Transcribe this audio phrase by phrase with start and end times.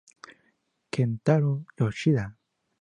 [0.93, 2.25] Kentaro Yoshida